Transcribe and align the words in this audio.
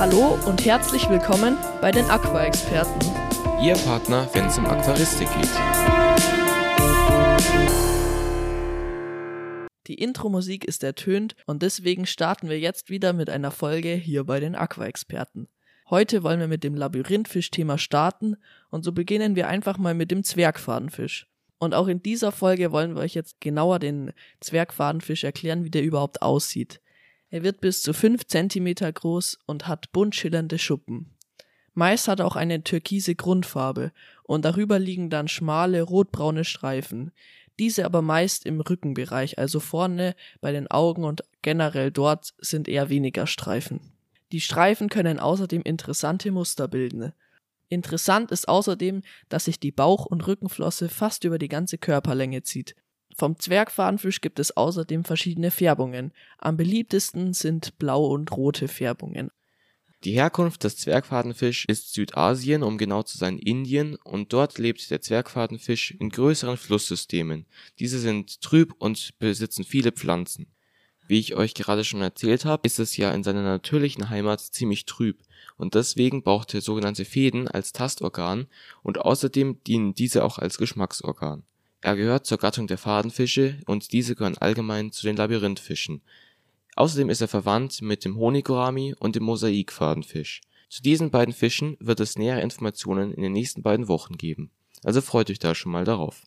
Hallo 0.00 0.38
und 0.46 0.64
herzlich 0.64 1.08
willkommen 1.08 1.56
bei 1.80 1.90
den 1.90 2.04
Aqua-Experten. 2.04 3.00
Ihr 3.60 3.74
Partner, 3.74 4.30
wenn 4.32 4.46
es 4.46 4.56
um 4.56 4.64
Aquaristik 4.64 5.26
geht. 5.34 5.50
Die 9.88 9.94
Intro-Musik 9.94 10.64
ist 10.66 10.84
ertönt 10.84 11.34
und 11.46 11.62
deswegen 11.62 12.06
starten 12.06 12.48
wir 12.48 12.60
jetzt 12.60 12.90
wieder 12.90 13.12
mit 13.12 13.28
einer 13.28 13.50
Folge 13.50 13.88
hier 13.88 14.22
bei 14.22 14.38
den 14.38 14.54
Aqua-Experten. 14.54 15.48
Heute 15.90 16.22
wollen 16.22 16.38
wir 16.38 16.46
mit 16.46 16.62
dem 16.62 16.76
Labyrinthfisch-Thema 16.76 17.76
starten 17.76 18.36
und 18.70 18.84
so 18.84 18.92
beginnen 18.92 19.34
wir 19.34 19.48
einfach 19.48 19.78
mal 19.78 19.94
mit 19.94 20.12
dem 20.12 20.22
Zwergfadenfisch. 20.22 21.26
Und 21.58 21.74
auch 21.74 21.88
in 21.88 22.04
dieser 22.04 22.30
Folge 22.30 22.70
wollen 22.70 22.94
wir 22.94 23.02
euch 23.02 23.14
jetzt 23.14 23.40
genauer 23.40 23.80
den 23.80 24.12
Zwergfadenfisch 24.38 25.24
erklären, 25.24 25.64
wie 25.64 25.70
der 25.70 25.82
überhaupt 25.82 26.22
aussieht. 26.22 26.80
Er 27.30 27.42
wird 27.42 27.60
bis 27.60 27.82
zu 27.82 27.92
5 27.92 28.26
cm 28.26 28.74
groß 28.94 29.38
und 29.46 29.66
hat 29.66 29.92
bunt 29.92 30.14
schillernde 30.14 30.58
Schuppen. 30.58 31.14
Meist 31.74 32.08
hat 32.08 32.20
auch 32.20 32.34
eine 32.34 32.64
türkise 32.64 33.14
Grundfarbe 33.14 33.92
und 34.24 34.44
darüber 34.44 34.78
liegen 34.78 35.10
dann 35.10 35.28
schmale 35.28 35.82
rotbraune 35.82 36.44
Streifen. 36.44 37.12
Diese 37.58 37.84
aber 37.84 38.02
meist 38.02 38.46
im 38.46 38.60
Rückenbereich, 38.60 39.38
also 39.38 39.60
vorne 39.60 40.14
bei 40.40 40.52
den 40.52 40.68
Augen 40.68 41.04
und 41.04 41.22
generell 41.42 41.90
dort 41.90 42.34
sind 42.38 42.66
eher 42.66 42.88
weniger 42.88 43.26
Streifen. 43.26 43.80
Die 44.32 44.40
Streifen 44.40 44.88
können 44.88 45.18
außerdem 45.18 45.62
interessante 45.62 46.30
Muster 46.32 46.68
bilden. 46.68 47.12
Interessant 47.68 48.30
ist 48.30 48.48
außerdem, 48.48 49.02
dass 49.28 49.44
sich 49.44 49.60
die 49.60 49.72
Bauch- 49.72 50.06
und 50.06 50.26
Rückenflosse 50.26 50.88
fast 50.88 51.24
über 51.24 51.38
die 51.38 51.48
ganze 51.48 51.78
Körperlänge 51.78 52.42
zieht. 52.42 52.74
Vom 53.18 53.36
Zwergfadenfisch 53.36 54.20
gibt 54.20 54.38
es 54.38 54.56
außerdem 54.56 55.02
verschiedene 55.02 55.50
Färbungen. 55.50 56.12
Am 56.38 56.56
beliebtesten 56.56 57.32
sind 57.32 57.76
blau 57.76 58.06
und 58.06 58.30
rote 58.30 58.68
Färbungen. 58.68 59.32
Die 60.04 60.12
Herkunft 60.12 60.62
des 60.62 60.76
Zwergfadenfisch 60.76 61.64
ist 61.66 61.92
Südasien, 61.92 62.62
um 62.62 62.78
genau 62.78 63.02
zu 63.02 63.18
sein 63.18 63.36
Indien, 63.36 63.96
und 63.96 64.32
dort 64.32 64.58
lebt 64.58 64.88
der 64.92 65.00
Zwergfadenfisch 65.00 65.96
in 65.98 66.10
größeren 66.10 66.56
Flusssystemen. 66.56 67.46
Diese 67.80 67.98
sind 67.98 68.40
trüb 68.40 68.72
und 68.78 69.18
besitzen 69.18 69.64
viele 69.64 69.90
Pflanzen. 69.90 70.54
Wie 71.08 71.18
ich 71.18 71.34
euch 71.34 71.54
gerade 71.54 71.82
schon 71.82 72.02
erzählt 72.02 72.44
habe, 72.44 72.68
ist 72.68 72.78
es 72.78 72.96
ja 72.96 73.10
in 73.10 73.24
seiner 73.24 73.42
natürlichen 73.42 74.10
Heimat 74.10 74.40
ziemlich 74.40 74.86
trüb 74.86 75.24
und 75.56 75.74
deswegen 75.74 76.22
braucht 76.22 76.54
er 76.54 76.60
sogenannte 76.60 77.04
Fäden 77.04 77.48
als 77.48 77.72
Tastorgan 77.72 78.46
und 78.84 79.00
außerdem 79.00 79.64
dienen 79.64 79.92
diese 79.94 80.22
auch 80.22 80.38
als 80.38 80.56
Geschmacksorgan. 80.56 81.42
Er 81.80 81.96
gehört 81.96 82.26
zur 82.26 82.38
Gattung 82.38 82.66
der 82.66 82.78
Fadenfische 82.78 83.60
und 83.66 83.92
diese 83.92 84.14
gehören 84.14 84.38
allgemein 84.38 84.92
zu 84.92 85.06
den 85.06 85.16
Labyrinthfischen. 85.16 86.02
Außerdem 86.76 87.10
ist 87.10 87.20
er 87.20 87.28
verwandt 87.28 87.82
mit 87.82 88.04
dem 88.04 88.16
Honigorami 88.16 88.94
und 88.98 89.16
dem 89.16 89.24
Mosaikfadenfisch. 89.24 90.40
Zu 90.68 90.82
diesen 90.82 91.10
beiden 91.10 91.34
Fischen 91.34 91.76
wird 91.80 92.00
es 92.00 92.18
nähere 92.18 92.42
Informationen 92.42 93.12
in 93.12 93.22
den 93.22 93.32
nächsten 93.32 93.62
beiden 93.62 93.88
Wochen 93.88 94.16
geben. 94.16 94.50
Also 94.84 95.00
freut 95.00 95.30
euch 95.30 95.38
da 95.38 95.54
schon 95.54 95.72
mal 95.72 95.84
darauf 95.84 96.22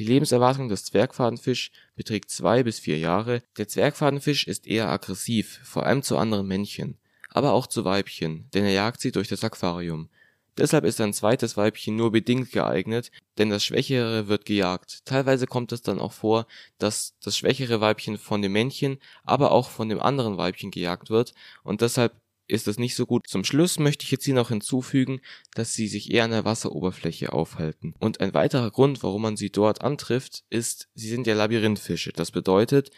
die 0.00 0.06
Lebenserwartung 0.06 0.70
des 0.70 0.84
Zwergfadenfisch 0.84 1.72
beträgt 1.94 2.30
zwei 2.30 2.62
bis 2.62 2.78
vier 2.78 2.98
Jahre. 2.98 3.42
Der 3.58 3.68
Zwergfadenfisch 3.68 4.46
ist 4.46 4.66
eher 4.66 4.88
aggressiv, 4.88 5.60
vor 5.62 5.84
allem 5.84 6.02
zu 6.02 6.16
anderen 6.16 6.46
Männchen, 6.46 6.96
aber 7.28 7.52
auch 7.52 7.66
zu 7.66 7.84
Weibchen, 7.84 8.48
denn 8.54 8.64
er 8.64 8.72
jagt 8.72 9.02
sie 9.02 9.12
durch 9.12 9.28
das 9.28 9.44
Aquarium. 9.44 10.08
Deshalb 10.56 10.84
ist 10.84 11.00
ein 11.00 11.12
zweites 11.12 11.56
Weibchen 11.56 11.96
nur 11.96 12.12
bedingt 12.12 12.52
geeignet, 12.52 13.10
denn 13.38 13.50
das 13.50 13.64
Schwächere 13.64 14.28
wird 14.28 14.44
gejagt. 14.44 15.04
Teilweise 15.04 15.46
kommt 15.46 15.72
es 15.72 15.82
dann 15.82 15.98
auch 16.00 16.12
vor, 16.12 16.46
dass 16.78 17.14
das 17.22 17.36
schwächere 17.36 17.80
Weibchen 17.80 18.18
von 18.18 18.42
dem 18.42 18.52
Männchen, 18.52 18.98
aber 19.24 19.52
auch 19.52 19.70
von 19.70 19.88
dem 19.88 20.00
anderen 20.00 20.36
Weibchen 20.36 20.70
gejagt 20.70 21.10
wird 21.10 21.34
und 21.62 21.80
deshalb 21.80 22.12
ist 22.50 22.68
es 22.68 22.78
nicht 22.78 22.96
so 22.96 23.06
gut. 23.06 23.26
Zum 23.28 23.44
Schluss 23.44 23.78
möchte 23.78 24.04
ich 24.04 24.10
jetzt 24.10 24.24
hier 24.24 24.34
noch 24.34 24.48
hinzufügen, 24.48 25.20
dass 25.54 25.74
sie 25.74 25.88
sich 25.88 26.10
eher 26.10 26.24
an 26.24 26.32
der 26.32 26.44
Wasseroberfläche 26.44 27.32
aufhalten. 27.32 27.94
Und 27.98 28.20
ein 28.20 28.34
weiterer 28.34 28.70
Grund, 28.70 29.02
warum 29.02 29.22
man 29.22 29.36
sie 29.36 29.50
dort 29.50 29.82
antrifft, 29.82 30.44
ist, 30.50 30.88
sie 30.94 31.08
sind 31.08 31.26
ja 31.26 31.34
Labyrinthfische. 31.34 32.12
Das 32.12 32.30
bedeutet, 32.30 32.90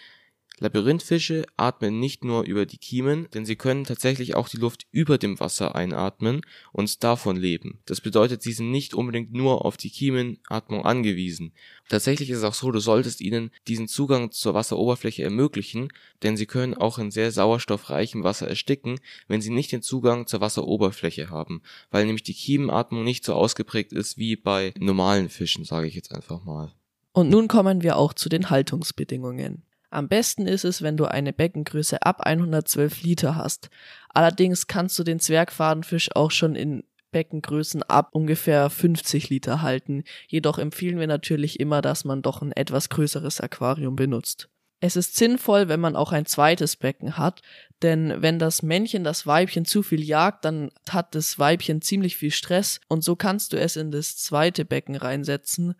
Labyrinthfische 0.58 1.44
atmen 1.56 1.98
nicht 1.98 2.24
nur 2.24 2.44
über 2.44 2.66
die 2.66 2.78
Kiemen, 2.78 3.26
denn 3.34 3.44
sie 3.44 3.56
können 3.56 3.84
tatsächlich 3.84 4.36
auch 4.36 4.48
die 4.48 4.58
Luft 4.58 4.86
über 4.92 5.18
dem 5.18 5.40
Wasser 5.40 5.74
einatmen 5.74 6.42
und 6.72 7.02
davon 7.02 7.36
leben. 7.36 7.80
Das 7.86 8.00
bedeutet, 8.00 8.42
sie 8.42 8.52
sind 8.52 8.70
nicht 8.70 8.94
unbedingt 8.94 9.32
nur 9.32 9.64
auf 9.64 9.76
die 9.76 9.90
Kiemenatmung 9.90 10.84
angewiesen. 10.84 11.52
Tatsächlich 11.88 12.30
ist 12.30 12.38
es 12.38 12.44
auch 12.44 12.54
so, 12.54 12.70
du 12.70 12.78
solltest 12.78 13.20
ihnen 13.20 13.50
diesen 13.66 13.88
Zugang 13.88 14.30
zur 14.30 14.54
Wasseroberfläche 14.54 15.24
ermöglichen, 15.24 15.88
denn 16.22 16.36
sie 16.36 16.46
können 16.46 16.74
auch 16.74 16.98
in 16.98 17.10
sehr 17.10 17.32
sauerstoffreichem 17.32 18.22
Wasser 18.22 18.46
ersticken, 18.46 19.00
wenn 19.28 19.40
sie 19.40 19.50
nicht 19.50 19.72
den 19.72 19.82
Zugang 19.82 20.26
zur 20.26 20.40
Wasseroberfläche 20.40 21.30
haben, 21.30 21.62
weil 21.90 22.04
nämlich 22.04 22.22
die 22.22 22.34
Kiemenatmung 22.34 23.04
nicht 23.04 23.24
so 23.24 23.34
ausgeprägt 23.34 23.92
ist 23.92 24.16
wie 24.16 24.36
bei 24.36 24.74
normalen 24.78 25.28
Fischen, 25.28 25.64
sage 25.64 25.88
ich 25.88 25.94
jetzt 25.94 26.12
einfach 26.12 26.44
mal. 26.44 26.72
Und 27.12 27.28
nun 27.28 27.48
kommen 27.48 27.82
wir 27.82 27.96
auch 27.96 28.14
zu 28.14 28.28
den 28.28 28.48
Haltungsbedingungen. 28.48 29.64
Am 29.92 30.08
besten 30.08 30.46
ist 30.46 30.64
es, 30.64 30.80
wenn 30.80 30.96
du 30.96 31.04
eine 31.04 31.34
Beckengröße 31.34 32.00
ab 32.00 32.22
112 32.24 33.02
Liter 33.02 33.36
hast. 33.36 33.68
Allerdings 34.08 34.66
kannst 34.66 34.98
du 34.98 35.04
den 35.04 35.20
Zwergfadenfisch 35.20 36.16
auch 36.16 36.30
schon 36.30 36.54
in 36.54 36.84
Beckengrößen 37.10 37.82
ab 37.82 38.08
ungefähr 38.12 38.70
50 38.70 39.28
Liter 39.28 39.60
halten. 39.60 40.04
Jedoch 40.28 40.56
empfehlen 40.58 40.98
wir 40.98 41.06
natürlich 41.06 41.60
immer, 41.60 41.82
dass 41.82 42.06
man 42.06 42.22
doch 42.22 42.40
ein 42.40 42.52
etwas 42.52 42.88
größeres 42.88 43.42
Aquarium 43.42 43.94
benutzt. 43.94 44.48
Es 44.80 44.96
ist 44.96 45.14
sinnvoll, 45.14 45.68
wenn 45.68 45.78
man 45.78 45.94
auch 45.94 46.10
ein 46.10 46.26
zweites 46.26 46.74
Becken 46.76 47.18
hat, 47.18 47.42
denn 47.82 48.20
wenn 48.20 48.40
das 48.40 48.62
Männchen 48.62 49.04
das 49.04 49.28
Weibchen 49.28 49.64
zu 49.64 49.82
viel 49.82 50.02
jagt, 50.02 50.44
dann 50.44 50.72
hat 50.88 51.14
das 51.14 51.38
Weibchen 51.38 51.82
ziemlich 51.82 52.16
viel 52.16 52.32
Stress 52.32 52.80
und 52.88 53.04
so 53.04 53.14
kannst 53.14 53.52
du 53.52 53.58
es 53.58 53.76
in 53.76 53.92
das 53.92 54.16
zweite 54.16 54.64
Becken 54.64 54.96
reinsetzen 54.96 55.74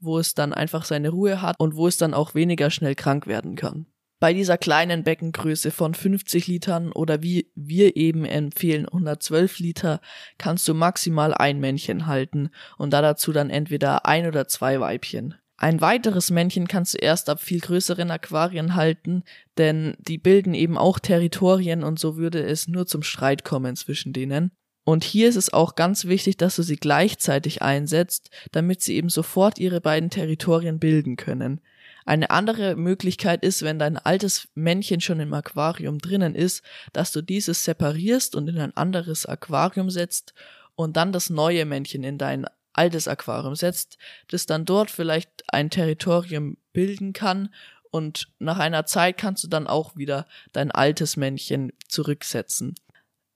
wo 0.00 0.18
es 0.18 0.34
dann 0.34 0.52
einfach 0.52 0.84
seine 0.84 1.10
Ruhe 1.10 1.42
hat 1.42 1.56
und 1.58 1.76
wo 1.76 1.86
es 1.86 1.96
dann 1.96 2.14
auch 2.14 2.34
weniger 2.34 2.70
schnell 2.70 2.94
krank 2.94 3.26
werden 3.26 3.56
kann. 3.56 3.86
Bei 4.18 4.32
dieser 4.32 4.56
kleinen 4.56 5.04
Beckengröße 5.04 5.70
von 5.70 5.92
50 5.92 6.46
Litern 6.46 6.90
oder 6.90 7.22
wie 7.22 7.50
wir 7.54 7.96
eben 7.96 8.24
empfehlen 8.24 8.86
112 8.86 9.58
Liter 9.58 10.00
kannst 10.38 10.66
du 10.68 10.72
maximal 10.72 11.34
ein 11.34 11.60
Männchen 11.60 12.06
halten 12.06 12.48
und 12.78 12.92
da 12.94 13.02
dazu 13.02 13.32
dann 13.32 13.50
entweder 13.50 14.06
ein 14.06 14.26
oder 14.26 14.48
zwei 14.48 14.80
Weibchen. 14.80 15.34
Ein 15.58 15.80
weiteres 15.80 16.30
Männchen 16.30 16.66
kannst 16.66 16.94
du 16.94 16.98
erst 16.98 17.28
ab 17.28 17.40
viel 17.40 17.60
größeren 17.60 18.10
Aquarien 18.10 18.74
halten, 18.74 19.22
denn 19.58 19.96
die 19.98 20.18
bilden 20.18 20.54
eben 20.54 20.76
auch 20.78 20.98
Territorien 20.98 21.82
und 21.82 21.98
so 21.98 22.16
würde 22.16 22.42
es 22.42 22.68
nur 22.68 22.86
zum 22.86 23.02
Streit 23.02 23.44
kommen 23.44 23.76
zwischen 23.76 24.12
denen. 24.12 24.50
Und 24.88 25.02
hier 25.02 25.28
ist 25.28 25.34
es 25.34 25.52
auch 25.52 25.74
ganz 25.74 26.04
wichtig, 26.04 26.36
dass 26.36 26.54
du 26.54 26.62
sie 26.62 26.76
gleichzeitig 26.76 27.60
einsetzt, 27.60 28.30
damit 28.52 28.82
sie 28.82 28.94
eben 28.94 29.08
sofort 29.08 29.58
ihre 29.58 29.80
beiden 29.80 30.10
Territorien 30.10 30.78
bilden 30.78 31.16
können. 31.16 31.60
Eine 32.04 32.30
andere 32.30 32.76
Möglichkeit 32.76 33.42
ist, 33.42 33.62
wenn 33.62 33.80
dein 33.80 33.96
altes 33.96 34.46
Männchen 34.54 35.00
schon 35.00 35.18
im 35.18 35.34
Aquarium 35.34 35.98
drinnen 35.98 36.36
ist, 36.36 36.62
dass 36.92 37.10
du 37.10 37.20
dieses 37.20 37.64
separierst 37.64 38.36
und 38.36 38.46
in 38.46 38.60
ein 38.60 38.76
anderes 38.76 39.26
Aquarium 39.26 39.90
setzt 39.90 40.34
und 40.76 40.96
dann 40.96 41.10
das 41.10 41.30
neue 41.30 41.64
Männchen 41.64 42.04
in 42.04 42.16
dein 42.16 42.46
altes 42.72 43.08
Aquarium 43.08 43.56
setzt, 43.56 43.98
das 44.28 44.46
dann 44.46 44.66
dort 44.66 44.92
vielleicht 44.92 45.42
ein 45.48 45.68
Territorium 45.68 46.58
bilden 46.72 47.12
kann 47.12 47.52
und 47.90 48.28
nach 48.38 48.58
einer 48.58 48.86
Zeit 48.86 49.18
kannst 49.18 49.42
du 49.42 49.48
dann 49.48 49.66
auch 49.66 49.96
wieder 49.96 50.28
dein 50.52 50.70
altes 50.70 51.16
Männchen 51.16 51.72
zurücksetzen. 51.88 52.76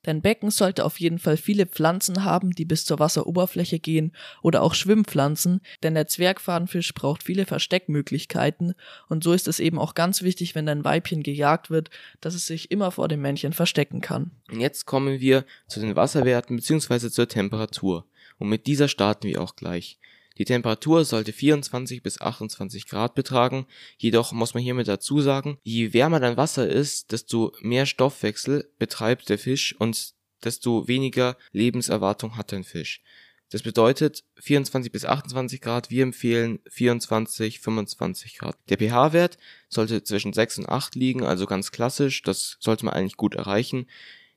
Dein 0.03 0.23
Becken 0.23 0.51
sollte 0.51 0.85
auf 0.85 0.99
jeden 0.99 1.19
Fall 1.19 1.37
viele 1.37 1.67
Pflanzen 1.67 2.25
haben, 2.25 2.53
die 2.53 2.65
bis 2.65 2.85
zur 2.85 2.99
Wasseroberfläche 2.99 3.79
gehen 3.79 4.13
oder 4.43 4.63
auch 4.63 4.75
Schwimmpflanzen, 4.75 5.61
denn 5.83 5.95
der 5.95 6.07
Zwergfadenfisch 6.07 6.95
braucht 6.95 7.23
viele 7.23 7.45
Versteckmöglichkeiten 7.45 8.75
und 9.09 9.23
so 9.23 9.33
ist 9.33 9.49
es 9.49 9.61
eben 9.61 9.79
auch 9.79 9.95
ganz 9.95 10.23
wichtig, 10.23 10.55
wenn 10.55 10.67
dein 10.67 10.85
Weibchen 10.85 11.23
gejagt 11.23 11.71
wird, 11.71 11.91
dass 12.21 12.35
es 12.35 12.47
sich 12.47 12.71
immer 12.71 12.91
vor 12.91 13.09
dem 13.09 13.21
Männchen 13.21 13.53
verstecken 13.53 14.01
kann. 14.01 14.31
Jetzt 14.51 14.87
kommen 14.87 15.21
wir 15.21 15.45
zu 15.69 15.81
den 15.81 15.97
Wasserwerten 15.97 16.57
bzw. 16.57 17.11
zur 17.11 17.29
Temperatur 17.29 18.07
und 18.39 18.49
mit 18.49 18.67
dieser 18.67 18.89
starten 18.89 19.29
wir 19.29 19.43
auch 19.43 19.55
gleich. 19.55 19.99
Die 20.41 20.47
Temperatur 20.47 21.05
sollte 21.05 21.35
24 21.35 22.03
bis 22.03 22.19
28 22.19 22.87
Grad 22.89 23.15
betragen, 23.15 23.67
jedoch 23.99 24.33
muss 24.33 24.55
man 24.55 24.63
hiermit 24.63 24.89
dazu 24.89 25.21
sagen, 25.21 25.59
je 25.65 25.93
wärmer 25.93 26.19
dein 26.19 26.39
Wasser 26.39 26.67
ist, 26.67 27.13
desto 27.13 27.53
mehr 27.61 27.85
Stoffwechsel 27.85 28.73
betreibt 28.79 29.29
der 29.29 29.39
Fisch 29.39 29.77
und 29.79 30.15
desto 30.43 30.89
weniger 30.89 31.37
Lebenserwartung 31.53 32.39
hat 32.39 32.53
dein 32.53 32.65
Fisch. 32.65 33.03
Das 33.51 33.63
bedeutet 33.63 34.25
24 34.37 34.91
bis 34.91 35.05
28 35.05 35.61
Grad, 35.61 35.91
wir 35.91 36.05
empfehlen 36.05 36.61
24, 36.71 37.61
25 37.61 38.39
Grad. 38.39 38.57
Der 38.71 38.79
pH-Wert 38.79 39.37
sollte 39.69 40.03
zwischen 40.05 40.33
6 40.33 40.61
und 40.61 40.71
8 40.71 40.95
liegen, 40.95 41.23
also 41.23 41.45
ganz 41.45 41.71
klassisch, 41.71 42.23
das 42.23 42.57
sollte 42.61 42.87
man 42.87 42.95
eigentlich 42.95 43.19
gut 43.19 43.35
erreichen. 43.35 43.89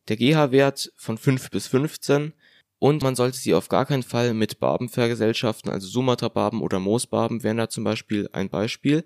Der 0.10 0.18
GH-Wert 0.18 0.92
von 0.98 1.18
5 1.18 1.50
bis 1.50 1.68
15 1.68 2.34
und 2.84 3.02
man 3.02 3.16
sollte 3.16 3.38
sie 3.38 3.54
auf 3.54 3.70
gar 3.70 3.86
keinen 3.86 4.04
Fall 4.04 4.34
mit 4.34 4.60
Barben 4.60 4.90
vergesellschaften, 4.90 5.72
also 5.72 5.88
Sumatra-Barben 5.88 6.62
oder 6.62 6.82
Moosbarben 6.82 7.42
wären 7.42 7.56
da 7.56 7.70
zum 7.70 7.86
Beispiel 7.86 8.28
ein 8.34 8.50
Beispiel. 8.50 9.06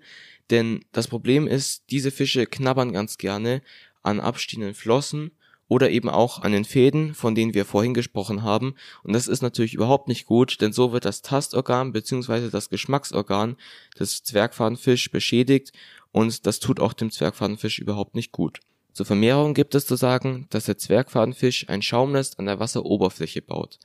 Denn 0.50 0.84
das 0.90 1.06
Problem 1.06 1.46
ist, 1.46 1.84
diese 1.88 2.10
Fische 2.10 2.46
knabbern 2.46 2.92
ganz 2.92 3.18
gerne 3.18 3.62
an 4.02 4.18
abstehenden 4.18 4.74
Flossen 4.74 5.30
oder 5.68 5.90
eben 5.90 6.08
auch 6.08 6.42
an 6.42 6.50
den 6.50 6.64
Fäden, 6.64 7.14
von 7.14 7.36
denen 7.36 7.54
wir 7.54 7.64
vorhin 7.64 7.94
gesprochen 7.94 8.42
haben. 8.42 8.74
Und 9.04 9.12
das 9.12 9.28
ist 9.28 9.42
natürlich 9.42 9.74
überhaupt 9.74 10.08
nicht 10.08 10.26
gut, 10.26 10.60
denn 10.60 10.72
so 10.72 10.90
wird 10.90 11.04
das 11.04 11.22
Tastorgan 11.22 11.92
bzw. 11.92 12.50
das 12.50 12.70
Geschmacksorgan 12.70 13.54
des 13.96 14.24
Zwergfadenfisch 14.24 15.12
beschädigt 15.12 15.70
und 16.10 16.46
das 16.46 16.58
tut 16.58 16.80
auch 16.80 16.94
dem 16.94 17.12
Zwergfadenfisch 17.12 17.78
überhaupt 17.78 18.16
nicht 18.16 18.32
gut. 18.32 18.58
Zur 18.98 19.06
Vermehrung 19.06 19.54
gibt 19.54 19.76
es 19.76 19.86
zu 19.86 19.94
sagen, 19.94 20.48
dass 20.50 20.64
der 20.64 20.76
Zwergfadenfisch 20.76 21.68
ein 21.68 21.82
Schaumnest 21.82 22.40
an 22.40 22.46
der 22.46 22.58
Wasseroberfläche 22.58 23.42
baut. 23.42 23.78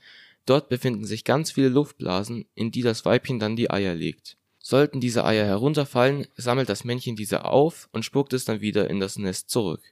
Dort 0.44 0.68
befinden 0.68 1.04
sich 1.04 1.22
ganz 1.22 1.52
viele 1.52 1.68
Luftblasen, 1.68 2.46
in 2.56 2.72
die 2.72 2.82
das 2.82 3.04
Weibchen 3.04 3.38
dann 3.38 3.54
die 3.54 3.70
Eier 3.70 3.94
legt. 3.94 4.36
Sollten 4.58 4.98
diese 4.98 5.24
Eier 5.24 5.44
herunterfallen, 5.44 6.26
sammelt 6.36 6.68
das 6.68 6.82
Männchen 6.82 7.14
diese 7.14 7.44
auf 7.44 7.88
und 7.92 8.04
spuckt 8.04 8.32
es 8.32 8.44
dann 8.44 8.60
wieder 8.60 8.90
in 8.90 8.98
das 8.98 9.16
Nest 9.16 9.50
zurück. 9.50 9.82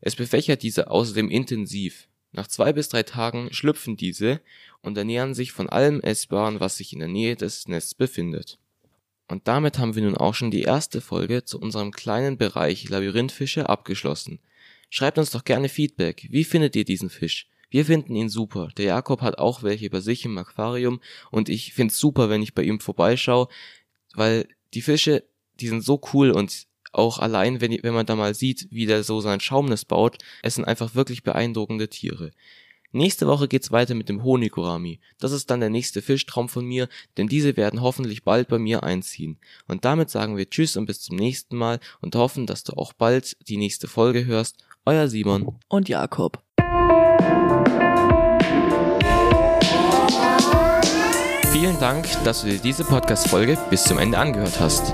Es 0.00 0.14
befächert 0.14 0.62
diese 0.62 0.88
außerdem 0.88 1.30
intensiv. 1.30 2.06
Nach 2.30 2.46
zwei 2.46 2.72
bis 2.72 2.88
drei 2.88 3.02
Tagen 3.02 3.48
schlüpfen 3.50 3.96
diese 3.96 4.40
und 4.82 4.96
ernähren 4.96 5.34
sich 5.34 5.50
von 5.50 5.68
allem 5.68 6.00
Essbaren, 6.00 6.60
was 6.60 6.76
sich 6.76 6.92
in 6.92 7.00
der 7.00 7.08
Nähe 7.08 7.34
des 7.34 7.66
Nests 7.66 7.96
befindet. 7.96 8.59
Und 9.30 9.46
damit 9.46 9.78
haben 9.78 9.94
wir 9.94 10.02
nun 10.02 10.16
auch 10.16 10.34
schon 10.34 10.50
die 10.50 10.62
erste 10.62 11.00
Folge 11.00 11.44
zu 11.44 11.60
unserem 11.60 11.92
kleinen 11.92 12.36
Bereich 12.36 12.88
Labyrinthfische 12.88 13.68
abgeschlossen. 13.68 14.40
Schreibt 14.90 15.18
uns 15.18 15.30
doch 15.30 15.44
gerne 15.44 15.68
Feedback. 15.68 16.26
Wie 16.30 16.42
findet 16.42 16.74
ihr 16.74 16.84
diesen 16.84 17.10
Fisch? 17.10 17.48
Wir 17.70 17.84
finden 17.84 18.16
ihn 18.16 18.28
super. 18.28 18.70
Der 18.76 18.86
Jakob 18.86 19.20
hat 19.22 19.38
auch 19.38 19.62
welche 19.62 19.88
bei 19.88 20.00
sich 20.00 20.24
im 20.24 20.36
Aquarium 20.36 21.00
und 21.30 21.48
ich 21.48 21.72
find's 21.72 21.96
super, 21.96 22.28
wenn 22.28 22.42
ich 22.42 22.54
bei 22.54 22.64
ihm 22.64 22.80
vorbeischaue, 22.80 23.46
weil 24.14 24.48
die 24.74 24.82
Fische, 24.82 25.22
die 25.60 25.68
sind 25.68 25.84
so 25.84 26.00
cool 26.12 26.32
und 26.32 26.66
auch 26.90 27.20
allein, 27.20 27.60
wenn, 27.60 27.80
wenn 27.84 27.94
man 27.94 28.06
da 28.06 28.16
mal 28.16 28.34
sieht, 28.34 28.66
wie 28.72 28.86
der 28.86 29.04
so 29.04 29.20
sein 29.20 29.38
Schaumnest 29.38 29.86
baut, 29.86 30.18
es 30.42 30.56
sind 30.56 30.64
einfach 30.64 30.96
wirklich 30.96 31.22
beeindruckende 31.22 31.88
Tiere. 31.88 32.32
Nächste 32.92 33.28
Woche 33.28 33.46
geht's 33.46 33.70
weiter 33.70 33.94
mit 33.94 34.08
dem 34.08 34.24
Honigorami. 34.24 34.98
Das 35.20 35.30
ist 35.30 35.48
dann 35.50 35.60
der 35.60 35.70
nächste 35.70 36.02
Fischtraum 36.02 36.48
von 36.48 36.64
mir, 36.64 36.88
denn 37.16 37.28
diese 37.28 37.56
werden 37.56 37.82
hoffentlich 37.82 38.24
bald 38.24 38.48
bei 38.48 38.58
mir 38.58 38.82
einziehen. 38.82 39.38
Und 39.68 39.84
damit 39.84 40.10
sagen 40.10 40.36
wir 40.36 40.50
Tschüss 40.50 40.76
und 40.76 40.86
bis 40.86 41.00
zum 41.00 41.16
nächsten 41.16 41.56
Mal 41.56 41.78
und 42.00 42.16
hoffen, 42.16 42.46
dass 42.46 42.64
du 42.64 42.72
auch 42.72 42.92
bald 42.92 43.36
die 43.48 43.58
nächste 43.58 43.86
Folge 43.86 44.26
hörst. 44.26 44.56
Euer 44.84 45.06
Simon 45.06 45.56
und 45.68 45.88
Jakob. 45.88 46.42
Vielen 51.52 51.78
Dank, 51.78 52.06
dass 52.24 52.42
du 52.42 52.48
dir 52.48 52.58
diese 52.58 52.84
Podcast-Folge 52.84 53.56
bis 53.70 53.84
zum 53.84 53.98
Ende 53.98 54.18
angehört 54.18 54.58
hast. 54.58 54.92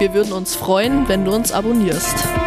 Wir 0.00 0.14
würden 0.14 0.32
uns 0.32 0.56
freuen, 0.56 1.06
wenn 1.08 1.24
du 1.24 1.32
uns 1.32 1.52
abonnierst. 1.52 2.45